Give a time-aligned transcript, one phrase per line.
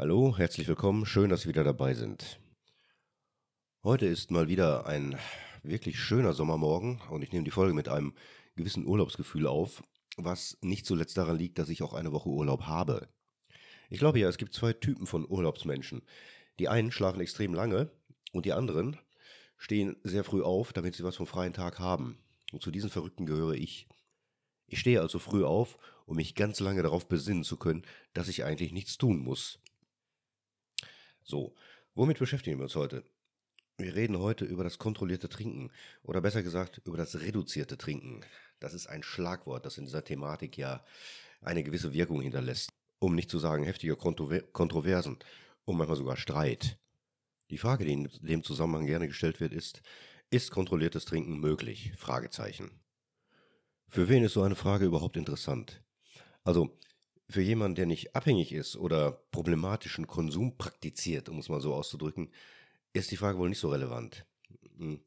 [0.00, 2.38] Hallo, herzlich willkommen, schön, dass Sie wieder dabei sind.
[3.82, 5.18] Heute ist mal wieder ein
[5.64, 8.14] wirklich schöner Sommermorgen und ich nehme die Folge mit einem
[8.54, 9.82] gewissen Urlaubsgefühl auf,
[10.16, 13.08] was nicht zuletzt daran liegt, dass ich auch eine Woche Urlaub habe.
[13.90, 16.02] Ich glaube ja, es gibt zwei Typen von Urlaubsmenschen.
[16.60, 17.90] Die einen schlafen extrem lange
[18.30, 18.98] und die anderen
[19.56, 22.18] stehen sehr früh auf, damit sie was vom freien Tag haben.
[22.52, 23.88] Und zu diesen Verrückten gehöre ich.
[24.68, 25.76] Ich stehe also früh auf,
[26.06, 29.58] um mich ganz lange darauf besinnen zu können, dass ich eigentlich nichts tun muss.
[31.28, 31.54] So,
[31.94, 33.04] womit beschäftigen wir uns heute?
[33.76, 35.70] Wir reden heute über das kontrollierte Trinken
[36.02, 38.22] oder besser gesagt über das reduzierte Trinken.
[38.60, 40.82] Das ist ein Schlagwort, das in dieser Thematik ja
[41.42, 45.18] eine gewisse Wirkung hinterlässt, um nicht zu sagen heftige Kontrover Kontroversen
[45.66, 46.78] und manchmal sogar Streit.
[47.50, 49.82] Die Frage, die in dem Zusammenhang gerne gestellt wird, ist,
[50.30, 51.92] ist kontrolliertes Trinken möglich?
[51.98, 52.70] Fragezeichen.
[53.86, 55.82] Für wen ist so eine Frage überhaupt interessant?
[56.42, 56.78] Also,
[57.28, 62.30] für jemanden, der nicht abhängig ist oder problematischen Konsum praktiziert, um es mal so auszudrücken,
[62.92, 64.24] ist die Frage wohl nicht so relevant.
[64.78, 65.00] Hm.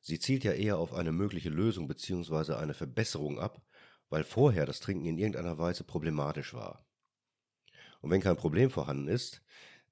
[0.00, 2.54] Sie zielt ja eher auf eine mögliche Lösung bzw.
[2.54, 3.60] eine Verbesserung ab,
[4.08, 6.84] weil vorher das Trinken in irgendeiner Weise problematisch war.
[8.00, 9.42] Und wenn kein Problem vorhanden ist,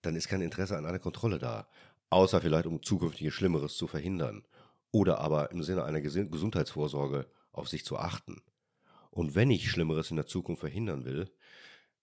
[0.01, 1.69] dann ist kein Interesse an einer Kontrolle da,
[2.09, 4.47] außer vielleicht um zukünftiges Schlimmeres zu verhindern
[4.91, 8.41] oder aber im Sinne einer Gesundheitsvorsorge auf sich zu achten.
[9.11, 11.33] Und wenn ich Schlimmeres in der Zukunft verhindern will,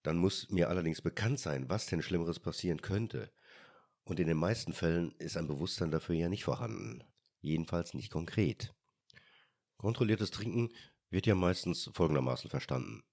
[0.03, 3.31] dann muss mir allerdings bekannt sein, was denn Schlimmeres passieren könnte
[4.05, 7.03] und in den meisten Fällen ist ein Bewusstsein dafür ja nicht vorhanden.
[7.41, 8.73] Jedenfalls nicht konkret.
[9.77, 10.69] Kontrolliertes Trinken
[11.09, 13.03] wird ja meistens folgendermaßen verstanden.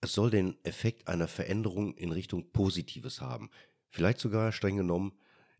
[0.00, 3.50] Es soll den Effekt einer Veränderung in Richtung Positives haben,
[3.88, 5.12] vielleicht sogar streng genommen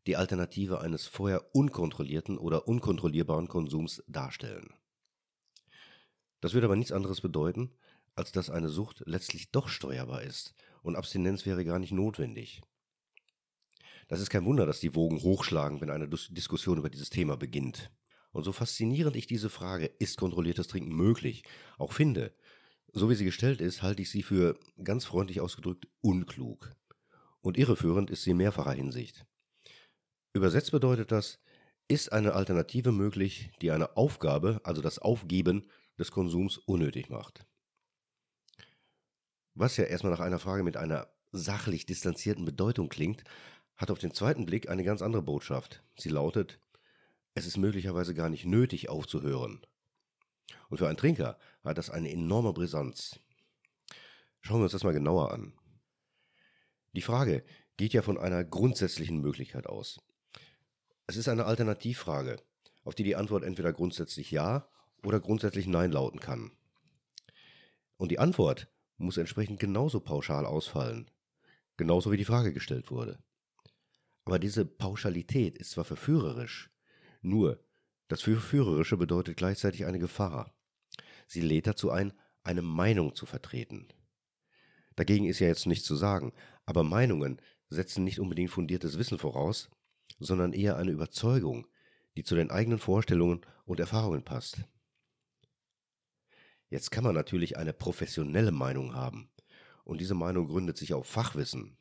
[0.06, 4.72] die Alternative eines vorher unkontrollierten oder unkontrollierbaren Konsums darstellen.
[6.40, 7.70] Das würde aber nichts anderes bedeuten,
[8.14, 12.62] als dass eine Sucht letztlich doch steuerbar ist und Abstinenz wäre gar nicht notwendig.
[14.08, 17.90] Das ist kein Wunder, dass die Wogen hochschlagen, wenn eine Diskussion über dieses Thema beginnt.
[18.32, 21.44] Und so faszinierend ich diese Frage, ist kontrolliertes Trinken möglich,
[21.78, 22.34] auch finde,
[22.92, 26.72] so wie sie gestellt ist, halte ich sie für, ganz freundlich ausgedrückt, unklug.
[27.40, 29.26] Und irreführend ist sie in mehrfacher Hinsicht.
[30.32, 31.40] Übersetzt bedeutet das,
[31.88, 35.68] ist eine Alternative möglich, die eine Aufgabe, also das Aufgeben
[36.00, 37.46] des Konsums unnötig macht.
[39.54, 43.22] Was ja erstmal nach einer Frage mit einer sachlich distanzierten Bedeutung klingt,
[43.76, 45.84] hat auf den zweiten Blick eine ganz andere Botschaft.
[45.96, 46.58] Sie lautet,
[47.34, 49.60] es ist möglicherweise gar nicht nötig aufzuhören.
[50.68, 53.20] Und für einen Trinker hat das eine enorme Brisanz.
[54.40, 55.52] Schauen wir uns das mal genauer an.
[56.92, 57.44] Die Frage
[57.76, 60.00] geht ja von einer grundsätzlichen Möglichkeit aus.
[61.06, 62.36] Es ist eine Alternativfrage,
[62.84, 64.68] auf die die Antwort entweder grundsätzlich Ja
[65.02, 66.52] oder grundsätzlich Nein lauten kann.
[67.96, 71.10] Und die Antwort muss entsprechend genauso pauschal ausfallen,
[71.76, 73.18] genauso wie die Frage gestellt wurde.
[74.24, 76.70] Aber diese Pauschalität ist zwar verführerisch,
[77.22, 77.62] nur
[78.08, 80.54] das Verführerische bedeutet gleichzeitig eine Gefahr.
[81.26, 82.12] Sie lädt dazu ein,
[82.42, 83.88] eine Meinung zu vertreten.
[84.96, 86.32] Dagegen ist ja jetzt nichts zu sagen,
[86.66, 89.70] aber Meinungen setzen nicht unbedingt fundiertes Wissen voraus,
[90.18, 91.66] sondern eher eine Überzeugung,
[92.16, 94.64] die zu den eigenen Vorstellungen und Erfahrungen passt.
[96.70, 99.28] Jetzt kann man natürlich eine professionelle Meinung haben,
[99.84, 101.76] und diese Meinung gründet sich auf Fachwissen,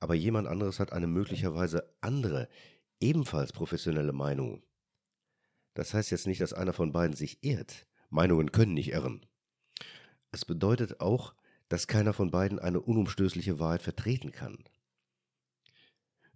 [0.00, 2.48] aber jemand anderes hat eine möglicherweise andere,
[2.98, 4.62] ebenfalls professionelle Meinung.
[5.74, 7.86] Das heißt jetzt nicht, dass einer von beiden sich irrt.
[8.08, 9.24] Meinungen können nicht irren.
[10.32, 11.34] Es bedeutet auch,
[11.68, 14.64] dass keiner von beiden eine unumstößliche Wahrheit vertreten kann.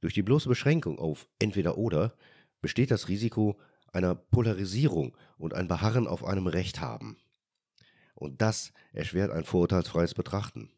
[0.01, 2.15] Durch die bloße Beschränkung auf entweder oder
[2.61, 3.59] besteht das Risiko
[3.93, 7.17] einer Polarisierung und ein Beharren auf einem Recht haben.
[8.15, 10.71] Und das erschwert ein vorurteilsfreies Betrachten.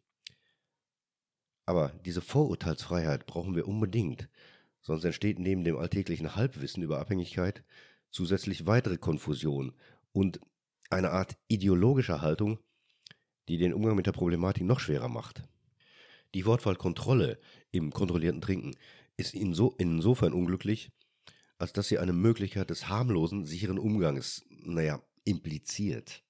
[1.66, 4.28] Aber diese Vorurteilsfreiheit brauchen wir unbedingt,
[4.80, 7.64] sonst entsteht neben dem alltäglichen Halbwissen über Abhängigkeit
[8.10, 9.74] zusätzlich weitere Konfusion
[10.12, 10.40] und
[10.90, 12.58] eine Art ideologischer Haltung,
[13.48, 15.42] die den Umgang mit der Problematik noch schwerer macht.
[16.34, 17.38] Die Wortwahl Kontrolle
[17.70, 18.76] im kontrollierten Trinken
[19.16, 20.90] ist inso, insofern unglücklich,
[21.58, 26.22] als dass sie eine Möglichkeit des harmlosen, sicheren Umgangs, naja, impliziert.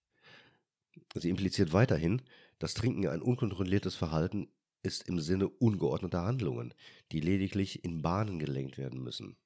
[1.23, 2.23] Sie impliziert weiterhin,
[2.59, 4.49] dass Trinken ein unkontrolliertes Verhalten
[4.83, 6.75] ist im Sinne ungeordneter Handlungen,
[7.13, 9.37] die lediglich in Bahnen gelenkt werden müssen.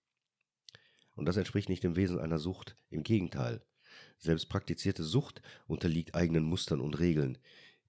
[1.14, 3.62] Und das entspricht nicht dem Wesen einer Sucht, im Gegenteil.
[4.18, 7.38] Selbst praktizierte Sucht unterliegt eigenen Mustern und Regeln,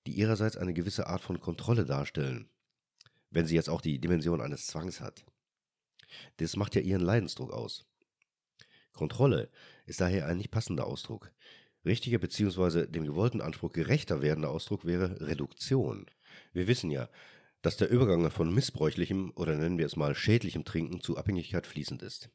[0.08, 2.50] die ihrerseits eine gewisse Art von Kontrolle darstellen,
[3.30, 5.26] wenn sie jetzt auch die Dimension eines Zwangs hat.
[6.38, 7.86] Das macht ja ihren Leidensdruck aus.
[8.94, 9.50] Kontrolle
[9.86, 11.32] ist daher ein nicht passender Ausdruck.
[11.86, 12.86] Richtiger bzw.
[12.88, 16.06] dem gewollten Anspruch gerechter werdender Ausdruck wäre Reduktion.
[16.54, 17.10] Wir wissen ja,
[17.62, 22.02] dass der Übergang von missbräuchlichem oder nennen wir es mal schädlichem Trinken zu Abhängigkeit fließend
[22.02, 22.30] ist.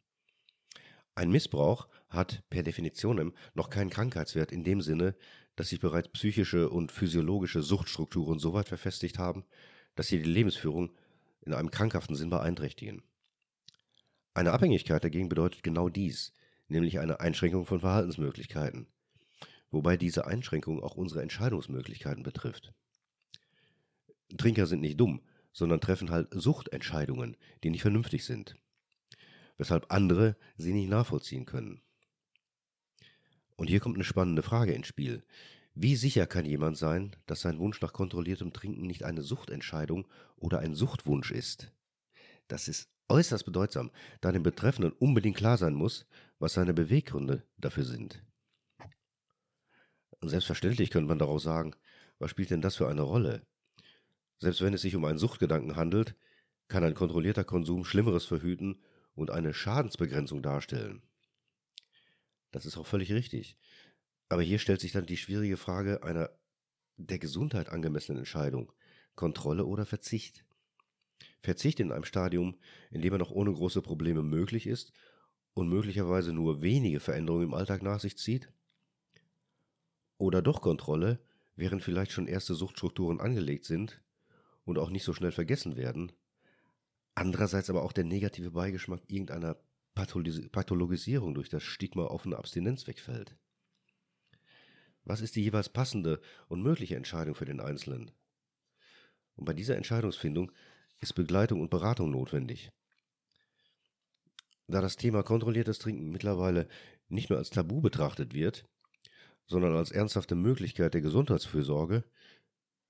[1.14, 5.16] Ein Missbrauch hat per Definition noch keinen Krankheitswert in dem Sinne,
[5.56, 9.44] dass sich bereits psychische und physiologische Suchtstrukturen so weit verfestigt haben,
[9.94, 10.92] dass sie die Lebensführung
[11.40, 13.02] in einem krankhaften Sinn beeinträchtigen.
[14.34, 16.34] Eine Abhängigkeit dagegen bedeutet genau dies,
[16.68, 18.86] nämlich eine Einschränkung von Verhaltensmöglichkeiten,
[19.70, 22.72] wobei diese Einschränkung auch unsere Entscheidungsmöglichkeiten betrifft.
[24.36, 25.20] Trinker sind nicht dumm,
[25.52, 28.56] sondern treffen halt Suchtentscheidungen, die nicht vernünftig sind,
[29.56, 31.80] weshalb andere sie nicht nachvollziehen können.
[33.56, 35.24] Und hier kommt eine spannende Frage ins Spiel.
[35.74, 40.58] Wie sicher kann jemand sein, dass sein Wunsch nach kontrolliertem Trinken nicht eine Suchtentscheidung oder
[40.58, 41.72] ein Suchtwunsch ist?
[42.48, 43.90] Das ist äußerst bedeutsam,
[44.20, 46.06] da dem Betreffenden unbedingt klar sein muss,
[46.38, 48.22] was seine Beweggründe dafür sind.
[50.28, 51.74] Selbstverständlich könnte man daraus sagen,
[52.18, 53.46] was spielt denn das für eine Rolle?
[54.38, 56.14] Selbst wenn es sich um einen Suchtgedanken handelt,
[56.68, 58.82] kann ein kontrollierter Konsum Schlimmeres verhüten
[59.14, 61.02] und eine Schadensbegrenzung darstellen.
[62.50, 63.58] Das ist auch völlig richtig.
[64.28, 66.30] Aber hier stellt sich dann die schwierige Frage einer
[66.96, 68.72] der Gesundheit angemessenen Entscheidung.
[69.14, 70.44] Kontrolle oder Verzicht?
[71.42, 72.58] Verzicht in einem Stadium,
[72.90, 74.92] in dem er noch ohne große Probleme möglich ist
[75.54, 78.50] und möglicherweise nur wenige Veränderungen im Alltag nach sich zieht?
[80.18, 81.20] Oder doch Kontrolle,
[81.56, 84.00] während vielleicht schon erste Suchtstrukturen angelegt sind
[84.64, 86.12] und auch nicht so schnell vergessen werden?
[87.14, 89.56] Andererseits aber auch der negative Beigeschmack irgendeiner
[89.94, 93.36] Pathologisierung durch das Stigma offener Abstinenz wegfällt.
[95.04, 98.10] Was ist die jeweils passende und mögliche Entscheidung für den Einzelnen?
[99.36, 100.52] Und bei dieser Entscheidungsfindung
[101.00, 102.72] ist Begleitung und Beratung notwendig.
[104.66, 106.68] Da das Thema kontrolliertes Trinken mittlerweile
[107.08, 108.66] nicht nur als Tabu betrachtet wird,
[109.46, 112.04] sondern als ernsthafte Möglichkeit der Gesundheitsfürsorge,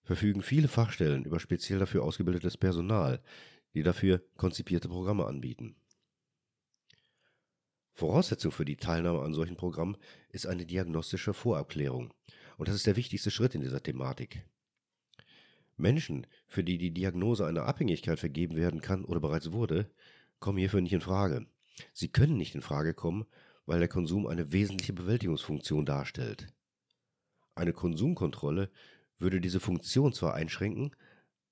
[0.02, 3.22] verfügen viele Fachstellen über speziell dafür ausgebildetes Personal,
[3.74, 5.76] die dafür konzipierte Programme anbieten.
[7.92, 9.96] Voraussetzung für die Teilnahme an solchen Programmen
[10.28, 12.12] ist eine diagnostische Vorabklärung,
[12.58, 14.44] und das ist der wichtigste Schritt in dieser Thematik.
[15.76, 19.90] Menschen, für die die Diagnose einer Abhängigkeit vergeben werden kann oder bereits wurde,
[20.40, 21.46] kommen hierfür nicht in Frage.
[21.92, 23.26] Sie können nicht in Frage kommen,
[23.66, 26.46] weil der Konsum eine wesentliche Bewältigungsfunktion darstellt.
[27.54, 28.70] Eine Konsumkontrolle
[29.18, 30.94] würde diese Funktion zwar einschränken,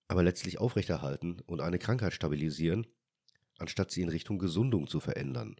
[0.09, 2.87] aber letztlich aufrechterhalten und eine Krankheit stabilisieren,
[3.59, 5.57] anstatt sie in Richtung Gesundung zu verändern.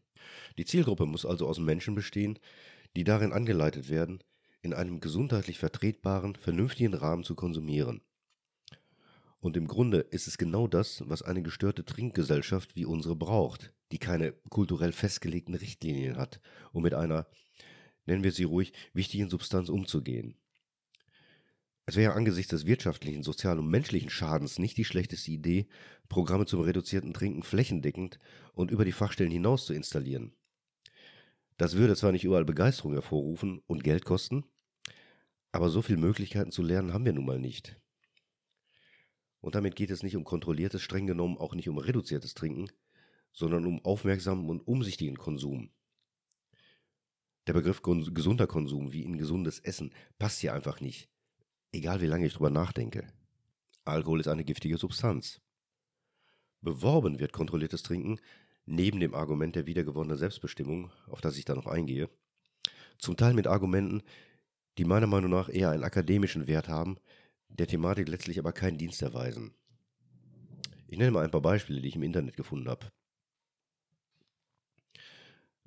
[0.59, 2.39] Die Zielgruppe muss also aus Menschen bestehen,
[2.97, 4.23] die darin angeleitet werden,
[4.63, 8.01] in einem gesundheitlich vertretbaren, vernünftigen Rahmen zu konsumieren.
[9.41, 14.01] Und im Grunde ist es genau das, was eine gestörte Trinkgesellschaft wie unsere braucht, die
[14.01, 16.41] keine kulturell festgelegten Richtlinien hat,
[16.73, 17.29] um mit einer,
[18.07, 20.37] nennen wir sie ruhig, wichtigen Substanz umzugehen.
[21.87, 25.69] Es wäre angesichts des wirtschaftlichen, sozialen und menschlichen Schadens nicht die schlechteste Idee,
[26.09, 28.19] Programme zum reduzierten Trinken flächendeckend
[28.53, 30.35] und über die Fachstellen hinaus zu installieren.
[31.57, 34.43] Das würde zwar nicht überall Begeisterung hervorrufen und Geld kosten,
[35.53, 37.81] aber so viele Möglichkeiten zu lernen haben wir nun mal nicht.
[39.39, 42.73] Und damit geht es nicht um kontrolliertes, streng genommen auch nicht um reduziertes Trinken,
[43.35, 45.71] sondern um aufmerksamen und umsichtigen Konsum.
[47.47, 51.11] Der Begriff gesunder Konsum wie in gesundes Essen passt hier einfach nicht,
[51.73, 53.13] egal wie lange ich drüber nachdenke.
[53.85, 55.43] Alkohol ist eine giftige Substanz.
[56.63, 58.19] Beworben wird kontrolliertes Trinken
[58.65, 62.09] neben dem Argument der wiedergewonnenen Selbstbestimmung, auf das ich da noch eingehe,
[62.99, 64.03] zum Teil mit Argumenten,
[64.79, 66.97] die meiner Meinung nach eher einen akademischen Wert haben,
[67.49, 69.53] der Thematik letztlich aber keinen Dienst erweisen.
[70.89, 72.91] Ich nenne mal ein paar Beispiele, die ich im Internet gefunden habe.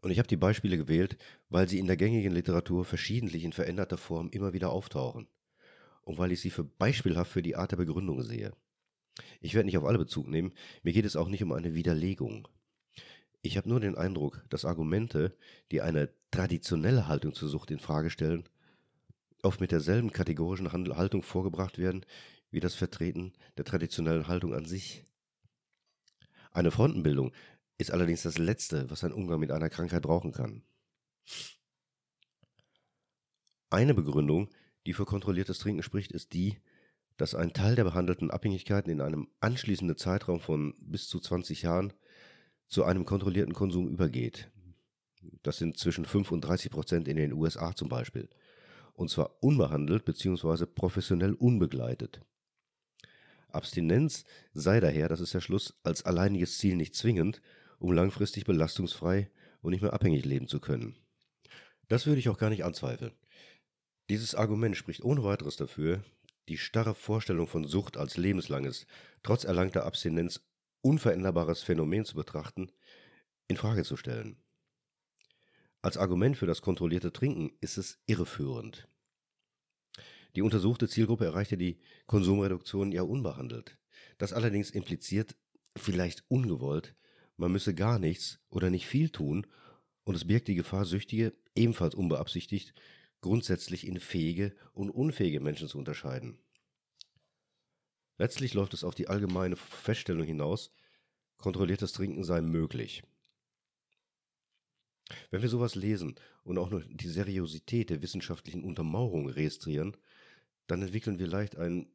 [0.02, 1.18] Und ich habe die Beispiele gewählt,
[1.50, 5.28] weil sie in der gängigen Literatur verschiedentlich in veränderter Form immer wieder auftauchen
[6.04, 8.54] und weil ich sie für beispielhaft für die Art der Begründung sehe.
[9.42, 12.48] Ich werde nicht auf alle Bezug nehmen, mir geht es auch nicht um eine Widerlegung.
[13.42, 15.36] Ich habe nur den Eindruck, dass Argumente,
[15.72, 18.48] die eine traditionelle Haltung zur Sucht in Frage stellen,
[19.44, 22.06] oft mit derselben kategorischen Haltung vorgebracht werden
[22.52, 25.04] wie das Vertreten der traditionellen Haltung an sich.
[26.52, 27.34] Eine Frontenbildung
[27.78, 30.64] ist allerdings das Letzte, was ein Umgang mit einer Krankheit brauchen kann.
[33.70, 34.50] Eine Begründung,
[34.86, 36.58] die für kontrolliertes Trinken spricht, ist die,
[37.18, 41.94] dass ein Teil der behandelten Abhängigkeiten in einem anschließenden Zeitraum von bis zu 20 Jahren
[42.68, 44.50] zu einem kontrollierten Konsum übergeht.
[45.44, 48.30] Das sind zwischen 5 und 30 Prozent in den USA zum Beispiel
[48.98, 50.66] und zwar unbehandelt bzw.
[50.66, 52.20] professionell unbegleitet.
[53.50, 57.42] Abstinenz sei daher, das ist der Schluss, als alleiniges Ziel nicht zwingend,
[57.80, 59.30] um langfristig belastungsfrei
[59.62, 60.96] und nicht mehr abhängig leben zu können.
[61.88, 63.14] Das würde ich auch gar nicht anzweifeln.
[64.10, 66.04] Dieses Argument spricht ohne weiteres dafür,
[66.48, 68.88] die starre Vorstellung von Sucht als lebenslanges,
[69.24, 70.42] trotz erlangter Abstinenz
[70.82, 72.72] unveränderbares Phänomen zu betrachten,
[73.48, 74.38] in Frage zu stellen.
[75.82, 78.88] Als Argument für das kontrollierte Trinken ist es irreführend.
[80.36, 83.78] Die untersuchte Zielgruppe erreichte die Konsumreduktion ja unbehandelt.
[84.18, 85.36] Das allerdings impliziert,
[85.76, 86.96] vielleicht ungewollt,
[87.38, 89.48] man müsse gar nichts oder nicht viel tun,
[90.04, 92.74] und es birgt die Gefahr, Süchtige, ebenfalls unbeabsichtigt,
[93.22, 96.40] grundsätzlich in fähige und unfähige Menschen zu unterscheiden.
[98.18, 100.72] Letztlich läuft es auf die allgemeine Feststellung hinaus,
[101.38, 103.04] kontrolliertes Trinken sei möglich.
[105.30, 109.96] Wenn wir sowas lesen und auch nur die Seriosität der wissenschaftlichen Untermauerung registrieren,
[110.68, 111.88] dann entwickeln wir leicht ein,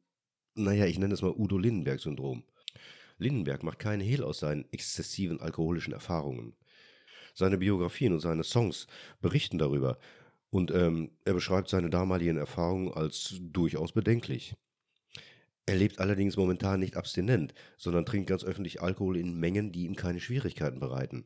[0.54, 2.44] naja, ich nenne es mal Udo Lindenberg-Syndrom.
[3.22, 6.54] Lindenberg macht keinen Hehl aus seinen exzessiven alkoholischen Erfahrungen.
[7.34, 8.86] Seine Biografien und seine Songs
[9.20, 9.98] berichten darüber,
[10.50, 14.54] und ähm, er beschreibt seine damaligen Erfahrungen als durchaus bedenklich.
[15.64, 19.96] Er lebt allerdings momentan nicht abstinent, sondern trinkt ganz öffentlich Alkohol in Mengen, die ihm
[19.96, 21.24] keine Schwierigkeiten bereiten.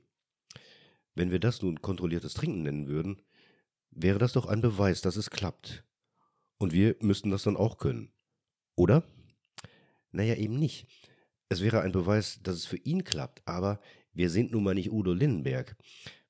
[1.16, 3.20] Wenn wir das nun kontrolliertes Trinken nennen würden,
[3.90, 5.82] wäre das doch ein Beweis, dass es klappt.
[6.58, 8.12] Und wir müssten das dann auch können.
[8.76, 9.02] Oder?
[10.12, 10.86] Naja, eben nicht.
[11.48, 13.80] Es wäre ein Beweis, dass es für ihn klappt, aber
[14.12, 15.76] wir sind nun mal nicht Udo Lindenberg.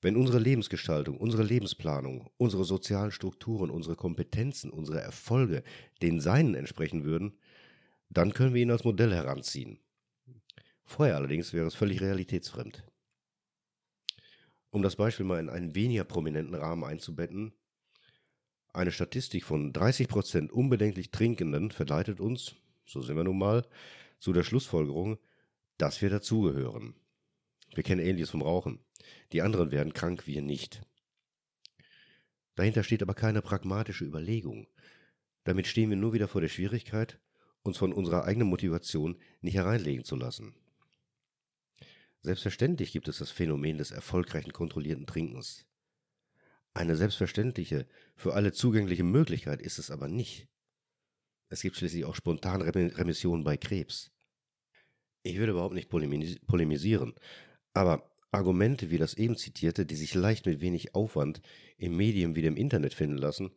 [0.03, 5.63] Wenn unsere Lebensgestaltung, unsere Lebensplanung, unsere sozialen Strukturen, unsere Kompetenzen, unsere Erfolge
[6.03, 7.39] den Seinen entsprechen würden,
[8.11, 9.79] dann können wir ihn als Modell heranziehen.
[10.85, 12.85] Vorher allerdings wäre es völlig realitätsfremd.
[14.71, 17.53] Um das Beispiel mal in einen weniger prominenten Rahmen einzubetten,
[18.73, 23.67] eine Statistik von 30% unbedenklich Trinkenden verleitet uns, so sind wir nun mal,
[24.19, 25.19] zu der Schlussfolgerung,
[25.79, 26.95] dass wir dazugehören.
[27.75, 28.81] Wir kennen Ähnliches vom Rauchen.
[29.33, 30.83] Die anderen werden krank, wir nicht.
[32.55, 34.67] Dahinter steht aber keine pragmatische Überlegung.
[35.45, 37.21] Damit stehen wir nur wieder vor der Schwierigkeit,
[37.63, 40.55] uns von unserer eigenen Motivation nicht hereinlegen zu lassen.
[42.23, 45.67] Selbstverständlich gibt es das Phänomen des erfolgreichen kontrollierten Trinkens.
[46.75, 50.49] Eine selbstverständliche, für alle zugängliche Möglichkeit ist es aber nicht.
[51.49, 54.11] Es gibt schließlich auch Spontanremissionen bei Krebs.
[55.23, 57.15] Ich würde überhaupt nicht polemisieren,
[57.73, 61.41] aber Argumente wie das eben zitierte, die sich leicht mit wenig Aufwand
[61.79, 63.51] im Medium wie dem Internet finden lassen,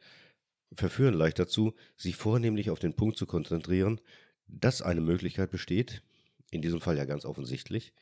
[0.73, 3.99] verführen leicht dazu, sich vornehmlich auf den Punkt zu konzentrieren,
[4.47, 6.01] dass eine Möglichkeit besteht,
[6.51, 7.93] in diesem Fall ja ganz offensichtlich,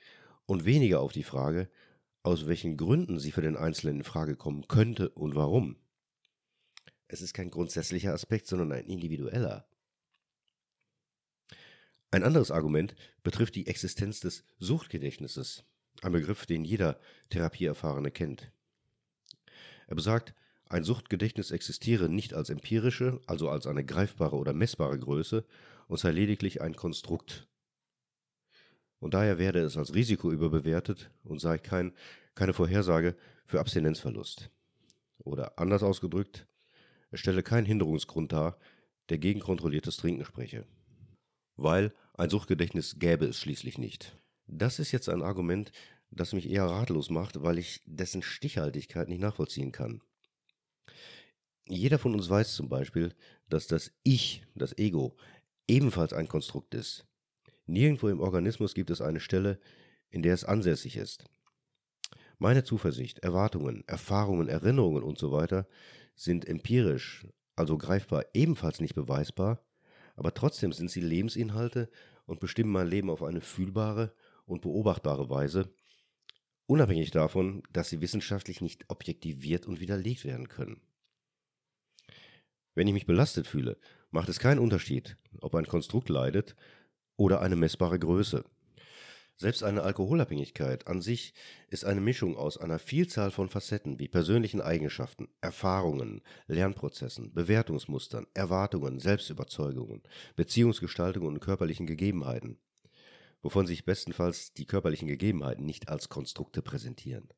[0.46, 1.70] und weniger auf die Frage,
[2.24, 5.78] aus welchen Gründen sie für den Einzelnen in Frage kommen könnte und warum.
[7.08, 9.68] Es ist kein grundsätzlicher Aspekt, sondern ein individueller.
[12.10, 15.66] Ein anderes Argument betrifft die Existenz des Suchtgedächtnisses,
[16.02, 17.00] ein Begriff, den jeder
[17.30, 18.52] Therapieerfahrene kennt.
[19.88, 20.34] Er besagt,
[20.70, 25.46] ein Suchtgedächtnis existiere nicht als empirische, also als eine greifbare oder messbare Größe
[25.88, 27.48] und sei lediglich ein Konstrukt.
[29.00, 31.94] Und daher werde es als Risiko überbewertet und sei kein,
[32.36, 34.50] keine Vorhersage für Abstinenzverlust.
[35.20, 36.48] Oder anders ausgedrückt,
[37.12, 38.58] es stelle keinen Hinderungsgrund dar,
[39.10, 40.66] der gegen kontrolliertes Trinken spreche.
[41.58, 44.18] Weil ein Suchtgedächtnis gäbe es schließlich nicht.
[44.48, 45.72] Das ist jetzt ein Argument,
[46.10, 50.02] das mich eher ratlos macht, weil ich dessen Stichhaltigkeit nicht nachvollziehen kann.
[51.68, 53.14] Jeder von uns weiß zum Beispiel,
[53.50, 55.18] dass das Ich, das Ego,
[55.68, 57.06] ebenfalls ein Konstrukt ist.
[57.66, 59.60] Nirgendwo im Organismus gibt es eine Stelle,
[60.10, 61.26] in der es ansässig ist.
[62.40, 65.48] Meine Zuversicht, Erwartungen, Erfahrungen, Erinnerungen usw.
[65.50, 65.64] So
[66.16, 69.67] sind empirisch, also greifbar, ebenfalls nicht beweisbar,
[70.18, 71.90] aber trotzdem sind sie Lebensinhalte
[72.26, 74.14] und bestimmen mein Leben auf eine fühlbare
[74.46, 75.74] und beobachtbare Weise,
[76.66, 80.82] unabhängig davon, dass sie wissenschaftlich nicht objektiviert und widerlegt werden können.
[82.76, 83.78] Wenn ich mich belastet fühle,
[84.12, 86.56] macht es keinen Unterschied, ob ein Konstrukt leidet
[87.16, 88.44] oder eine messbare Größe.
[89.38, 91.34] Selbst eine Alkoholabhängigkeit an sich
[91.70, 99.00] ist eine Mischung aus einer Vielzahl von Facetten wie persönlichen Eigenschaften, Erfahrungen, Lernprozessen, Bewertungsmustern, Erwartungen,
[99.00, 100.02] Selbstüberzeugungen,
[100.36, 102.60] Beziehungsgestaltungen und körperlichen Gegebenheiten
[103.42, 107.30] wovon sich bestenfalls die körperlichen Gegebenheiten nicht als Konstrukte präsentieren.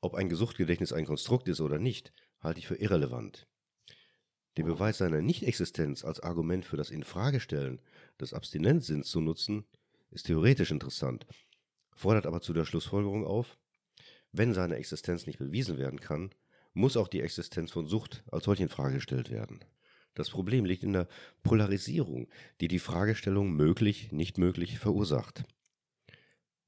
[0.00, 3.46] Ob ein Gesuchtgedächtnis ein Konstrukt ist oder nicht, halte ich für irrelevant.
[4.56, 7.80] Den Beweis seiner Nichtexistenz als Argument für das Infragestellen
[8.20, 9.64] des Abstinenzsinns zu nutzen,
[10.10, 11.26] ist theoretisch interessant,
[11.92, 13.58] fordert aber zu der Schlussfolgerung auf,
[14.32, 16.30] wenn seine Existenz nicht bewiesen werden kann,
[16.72, 19.60] muss auch die Existenz von Sucht als solch in Frage gestellt werden.
[20.14, 21.08] Das Problem liegt in der
[21.42, 22.28] Polarisierung,
[22.60, 25.44] die die Fragestellung möglich, nicht möglich verursacht.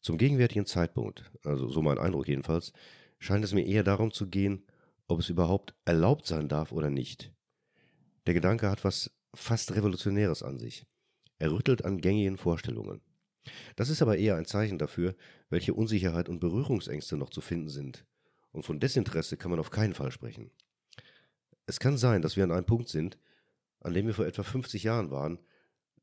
[0.00, 2.72] Zum gegenwärtigen Zeitpunkt, also so mein Eindruck jedenfalls,
[3.18, 4.64] scheint es mir eher darum zu gehen,
[5.06, 7.32] ob es überhaupt erlaubt sein darf oder nicht.
[8.26, 10.86] Der Gedanke hat was fast Revolutionäres an sich.
[11.38, 13.00] Er rüttelt an gängigen Vorstellungen.
[13.76, 15.14] Das ist aber eher ein Zeichen dafür,
[15.50, 18.04] welche Unsicherheit und Berührungsängste noch zu finden sind.
[18.52, 20.50] Und von Desinteresse kann man auf keinen Fall sprechen.
[21.66, 23.18] Es kann sein, dass wir an einem Punkt sind,
[23.80, 25.38] an dem wir vor etwa 50 Jahren waren,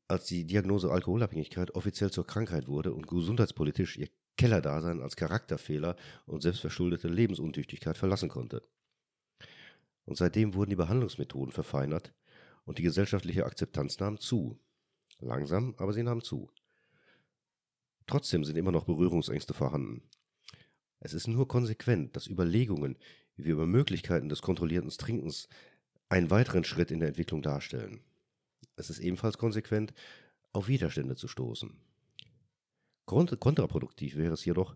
[0.08, 6.42] als die Diagnose Alkoholabhängigkeit offiziell zur Krankheit wurde und gesundheitspolitisch ihr Kellerdasein als Charakterfehler und
[6.42, 8.62] selbstverschuldete Lebensuntüchtigkeit verlassen konnte.
[10.04, 12.12] Und seitdem wurden die Behandlungsmethoden verfeinert
[12.64, 14.58] und die gesellschaftliche Akzeptanz nahm zu.
[15.20, 16.50] Langsam, aber sie nahm zu.
[18.10, 20.02] Trotzdem sind immer noch Berührungsängste vorhanden.
[20.98, 22.98] Es ist nur konsequent, dass Überlegungen,
[23.36, 25.48] wie wir über Möglichkeiten des kontrollierten Trinkens
[26.08, 28.00] einen weiteren Schritt in der Entwicklung darstellen.
[28.74, 29.94] Es ist ebenfalls konsequent,
[30.52, 31.76] auf Widerstände zu stoßen.
[33.06, 34.74] Kontraproduktiv wäre es jedoch,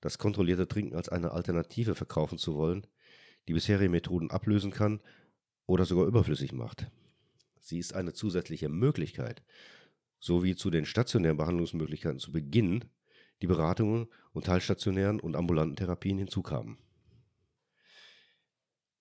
[0.00, 2.86] das kontrollierte Trinken als eine Alternative verkaufen zu wollen,
[3.48, 5.00] die bisherige Methoden ablösen kann
[5.66, 6.88] oder sogar überflüssig macht.
[7.58, 9.42] Sie ist eine zusätzliche Möglichkeit,
[10.20, 12.84] sowie zu den stationären Behandlungsmöglichkeiten zu Beginn
[13.40, 16.78] die Beratungen und teilstationären und ambulanten Therapien hinzukamen.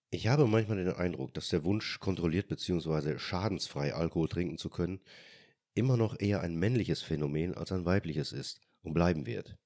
[0.09, 3.17] Ich habe manchmal den Eindruck, dass der Wunsch, kontrolliert bzw.
[3.17, 5.01] schadensfrei Alkohol trinken zu können,
[5.73, 9.57] immer noch eher ein männliches Phänomen als ein weibliches ist und bleiben wird.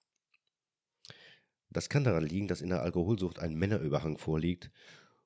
[1.70, 4.72] Das kann daran liegen, dass in der Alkoholsucht ein Männerüberhang vorliegt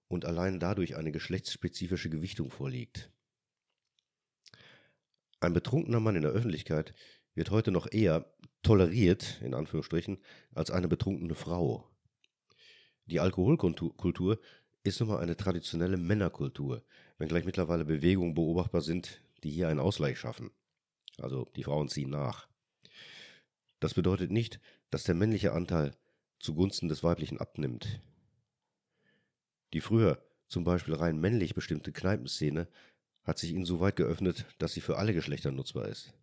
[0.08, 3.12] und allein dadurch eine geschlechtsspezifische Gewichtung vorliegt.
[5.46, 6.96] Ein betrunkener Mann in der Öffentlichkeit
[7.36, 8.34] wird heute noch eher
[8.64, 10.18] toleriert, in Anführungsstrichen,
[10.56, 11.88] als eine betrunkene Frau.
[13.06, 14.40] Die Alkoholkultur
[14.82, 16.84] ist nun mal eine traditionelle Männerkultur,
[17.20, 20.50] wenngleich mittlerweile Bewegungen beobachtbar sind, die hier einen Ausgleich schaffen.
[21.20, 22.48] Also die Frauen ziehen nach.
[23.80, 24.60] Das bedeutet nicht,
[24.90, 25.96] dass der männliche Anteil
[26.40, 28.02] zugunsten des weiblichen abnimmt.
[29.74, 32.68] Die früher zum Beispiel rein männlich bestimmte Kneipenszene
[33.26, 36.14] hat sich ihnen so weit geöffnet, dass sie für alle Geschlechter nutzbar ist.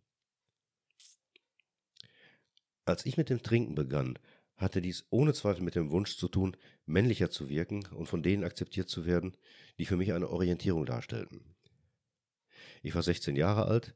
[2.85, 4.19] Als ich mit dem Trinken begann,
[4.57, 6.57] hatte dies ohne Zweifel mit dem Wunsch zu tun,
[6.87, 9.37] männlicher zu wirken und von denen akzeptiert zu werden,
[9.79, 11.45] die für mich eine Orientierung darstellten.
[12.83, 13.95] Ich war 16 Jahre alt,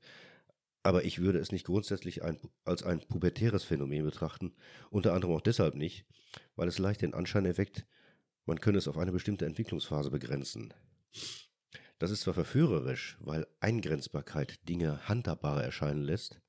[0.83, 4.55] aber ich würde es nicht grundsätzlich ein, als ein pubertäres Phänomen betrachten,
[4.91, 6.07] unter anderem auch deshalb nicht,
[6.55, 7.87] weil es leicht den Anschein erweckt,
[8.45, 10.73] man könne es auf eine bestimmte Entwicklungsphase begrenzen.
[11.99, 16.41] Das ist zwar verführerisch, weil Eingrenzbarkeit Dinge handhabbarer erscheinen lässt,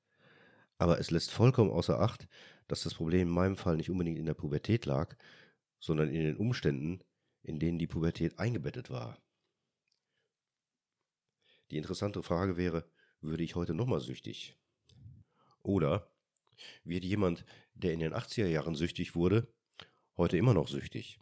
[0.76, 2.28] aber es lässt vollkommen außer Acht,
[2.66, 5.16] dass das Problem in meinem Fall nicht unbedingt in der Pubertät lag,
[5.80, 7.02] sondern in den Umständen,
[7.42, 9.18] in denen die Pubertät eingebettet war.
[11.70, 14.56] Die interessante Frage wäre, würde ich heute nochmal süchtig?
[15.62, 16.10] Oder
[16.84, 19.52] wird jemand, der in den 80er Jahren süchtig wurde,
[20.16, 21.18] heute immer noch süchtig?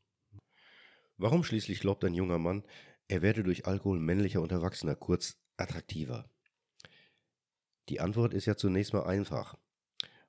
[1.16, 2.64] Warum schließlich glaubt ein junger Mann,
[3.08, 6.30] er werde durch Alkohol männlicher und erwachsener, kurz attraktiver.
[7.88, 9.56] Die Antwort ist ja zunächst mal einfach,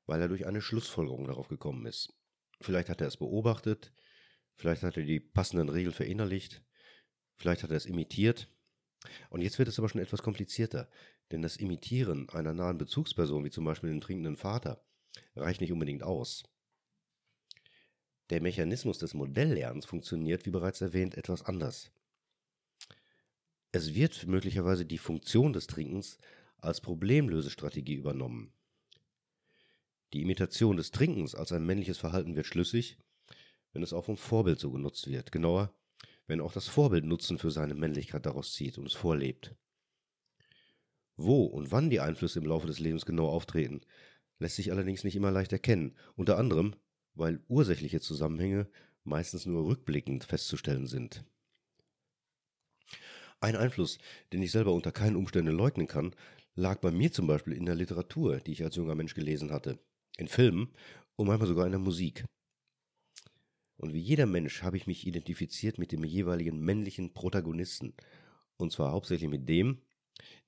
[0.05, 2.13] weil er durch eine Schlussfolgerung darauf gekommen ist.
[2.61, 3.93] Vielleicht hat er es beobachtet,
[4.55, 6.63] vielleicht hat er die passenden Regeln verinnerlicht,
[7.35, 8.47] vielleicht hat er es imitiert.
[9.29, 10.89] Und jetzt wird es aber schon etwas komplizierter,
[11.31, 14.83] denn das Imitieren einer nahen Bezugsperson, wie zum Beispiel den trinkenden Vater,
[15.35, 16.43] reicht nicht unbedingt aus.
[18.29, 21.91] Der Mechanismus des Modelllernens funktioniert, wie bereits erwähnt, etwas anders.
[23.71, 26.17] Es wird möglicherweise die Funktion des Trinkens
[26.57, 28.53] als Problemlösestrategie übernommen.
[30.13, 32.97] Die Imitation des Trinkens als ein männliches Verhalten wird schlüssig,
[33.73, 35.31] wenn es auch vom Vorbild so genutzt wird.
[35.31, 35.73] Genauer,
[36.27, 39.53] wenn auch das Vorbild Nutzen für seine Männlichkeit daraus zieht und es vorlebt.
[41.17, 43.81] Wo und wann die Einflüsse im Laufe des Lebens genau auftreten,
[44.39, 46.75] lässt sich allerdings nicht immer leicht erkennen, unter anderem,
[47.15, 48.69] weil ursächliche Zusammenhänge
[49.03, 51.25] meistens nur rückblickend festzustellen sind.
[53.39, 53.99] Ein Einfluss,
[54.33, 56.15] den ich selber unter keinen Umständen leugnen kann,
[56.55, 59.79] lag bei mir zum Beispiel in der Literatur, die ich als junger Mensch gelesen hatte,
[60.17, 60.73] in Filmen
[61.15, 62.25] und manchmal sogar in der Musik.
[63.77, 67.93] Und wie jeder Mensch habe ich mich identifiziert mit dem jeweiligen männlichen Protagonisten,
[68.57, 69.83] und zwar hauptsächlich mit dem,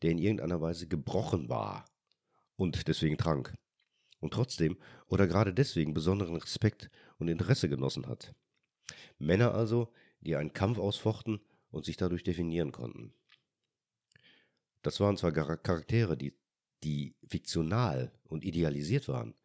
[0.02, 1.86] der in irgendeiner Weise gebrochen war
[2.56, 3.54] und deswegen trank
[4.20, 8.34] und trotzdem oder gerade deswegen besonderen Respekt und Interesse genossen hat.
[9.20, 11.40] Männer also, die einen Kampf ausfochten
[11.72, 13.14] und sich dadurch definieren konnten.
[14.82, 16.34] Das waren zwar Charaktere, die,
[16.84, 19.36] die fiktional und idealisiert waren,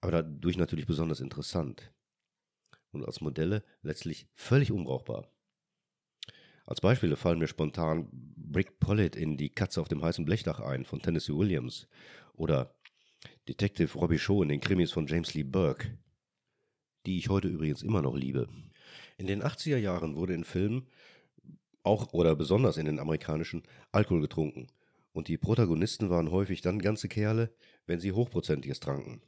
[0.00, 1.92] aber dadurch natürlich besonders interessant
[2.90, 5.28] und als Modelle letztlich völlig unbrauchbar.
[6.64, 10.84] Als Beispiele fallen mir spontan Brick Pollitt in Die Katze auf dem heißen Blechdach ein
[10.84, 11.88] von Tennessee Williams
[12.34, 12.74] oder
[13.48, 15.98] Detective Robbie Shaw in den Krimis von James Lee Burke,
[17.06, 18.48] die ich heute übrigens immer noch liebe.
[19.16, 20.86] In den 80er Jahren wurde in Filmen
[21.82, 24.68] auch oder besonders in den amerikanischen Alkohol getrunken
[25.12, 27.54] Und die Protagonisten waren häufig dann ganze Kerle,
[27.86, 29.20] wenn sie Hochprozentiges tranken.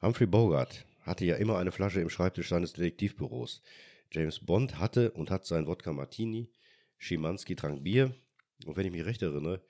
[0.00, 3.62] Humphrey Bogart hatte ja immer eine Flasche im Schreibtisch seines Detektivbüros.
[4.12, 6.50] James Bond hatte und hat sein Wodka Martini,
[6.98, 8.14] Schimanski trank Bier
[8.64, 9.60] und wenn ich mich recht erinnere,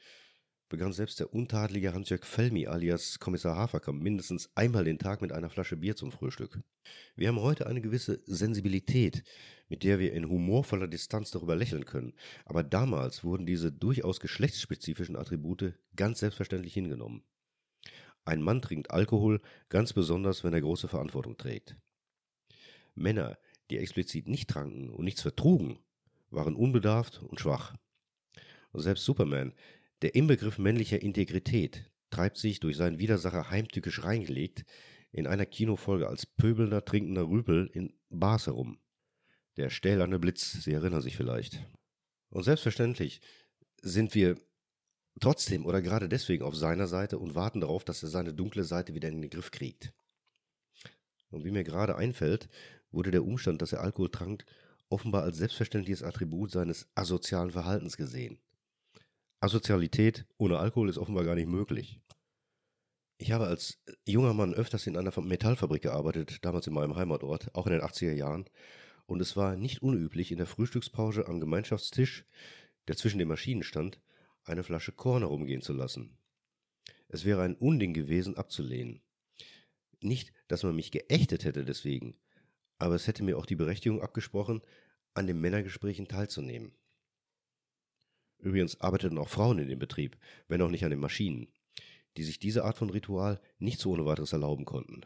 [0.68, 5.48] begann selbst der untadlige Hans-Jörg Felmi alias Kommissar Haferkamp mindestens einmal den Tag mit einer
[5.48, 6.60] Flasche Bier zum Frühstück.
[7.16, 9.24] Wir haben heute eine gewisse Sensibilität,
[9.68, 15.16] mit der wir in humorvoller Distanz darüber lächeln können, aber damals wurden diese durchaus geschlechtsspezifischen
[15.16, 17.22] Attribute ganz selbstverständlich hingenommen.
[18.24, 21.76] Ein Mann trinkt Alkohol, ganz besonders, wenn er große Verantwortung trägt.
[22.94, 23.38] Männer,
[23.70, 25.78] die explizit nicht tranken und nichts vertrugen,
[26.30, 27.74] waren unbedarft und schwach.
[28.74, 29.54] Selbst Superman,
[30.02, 34.64] der Inbegriff männlicher Integrität treibt sich durch seinen Widersacher heimtückisch reingelegt
[35.12, 38.78] in einer Kinofolge als pöbelnder, trinkender Rüpel in Bars herum.
[39.56, 41.64] Der stählerne Blitz, Sie erinnern sich vielleicht.
[42.30, 43.20] Und selbstverständlich
[43.82, 44.36] sind wir
[45.20, 48.94] trotzdem oder gerade deswegen auf seiner Seite und warten darauf, dass er seine dunkle Seite
[48.94, 49.92] wieder in den Griff kriegt.
[51.30, 52.48] Und wie mir gerade einfällt,
[52.90, 54.44] wurde der Umstand, dass er Alkohol trank,
[54.88, 58.38] offenbar als selbstverständliches Attribut seines asozialen Verhaltens gesehen.
[59.40, 62.00] Asozialität ohne Alkohol ist offenbar gar nicht möglich.
[63.18, 67.66] Ich habe als junger Mann öfters in einer Metallfabrik gearbeitet, damals in meinem Heimatort, auch
[67.66, 68.48] in den 80er Jahren,
[69.06, 72.26] und es war nicht unüblich, in der Frühstückspause am Gemeinschaftstisch,
[72.88, 74.00] der zwischen den Maschinen stand,
[74.44, 76.18] eine Flasche Korn herumgehen zu lassen.
[77.08, 79.02] Es wäre ein Unding gewesen, abzulehnen.
[80.00, 82.16] Nicht, dass man mich geächtet hätte deswegen,
[82.78, 84.62] aber es hätte mir auch die Berechtigung abgesprochen,
[85.14, 86.72] an den Männergesprächen teilzunehmen.
[88.38, 91.48] Übrigens arbeiteten auch Frauen in dem Betrieb, wenn auch nicht an den Maschinen,
[92.16, 95.02] die sich diese Art von Ritual nicht so ohne weiteres erlauben konnten.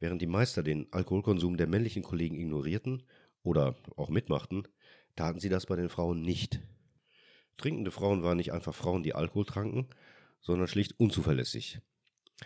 [0.00, 3.02] Während die Meister den Alkoholkonsum der männlichen Kollegen ignorierten
[3.42, 4.66] oder auch mitmachten,
[5.16, 6.60] taten sie das bei den Frauen nicht.
[7.56, 9.88] Trinkende Frauen waren nicht einfach Frauen, die Alkohol tranken,
[10.40, 11.80] sondern schlicht unzuverlässig.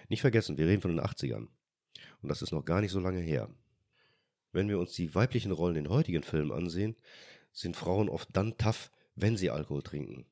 [0.09, 1.49] Nicht vergessen, wir reden von den 80ern.
[2.23, 3.51] Und das ist noch gar nicht so lange her.
[4.53, 6.97] Wenn wir uns die weiblichen Rollen in heutigen Filmen ansehen,
[7.53, 10.27] sind Frauen oft dann tough, wenn sie Alkohol trinken.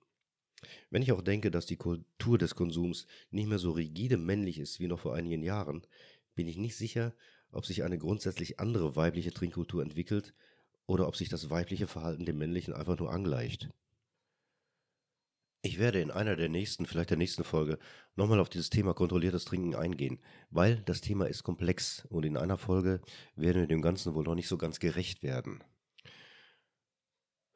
[0.91, 4.81] Wenn ich auch denke, dass die Kultur des Konsums nicht mehr so rigide männlich ist
[4.81, 5.87] wie noch vor einigen Jahren,
[6.35, 7.15] bin ich nicht sicher,
[7.53, 10.35] ob sich eine grundsätzlich andere weibliche Trinkkultur entwickelt
[10.87, 13.71] oder ob sich das weibliche Verhalten dem männlichen einfach nur angleicht.
[15.63, 17.79] Ich werde in einer der nächsten, vielleicht der nächsten Folge,
[18.17, 22.57] nochmal auf dieses Thema kontrolliertes Trinken eingehen, weil das Thema ist komplex und in einer
[22.57, 23.03] Folge
[23.37, 25.63] werden wir dem Ganzen wohl noch nicht so ganz gerecht werden.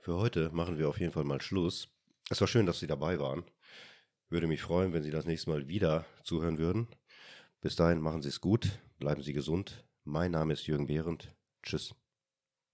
[0.04, 1.88] Für heute machen wir auf jeden Fall mal Schluss.
[2.28, 3.42] Es war schön, dass Sie dabei waren.
[4.28, 6.88] Würde mich freuen, wenn Sie das nächste Mal wieder zuhören würden.
[7.62, 9.86] Bis dahin machen Sie es gut, bleiben Sie gesund.
[10.04, 11.34] Mein Name ist Jürgen Behrendt.
[11.62, 11.94] Tschüss.